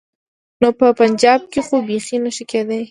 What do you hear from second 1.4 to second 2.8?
کې خو بيخي نه شي کېدای.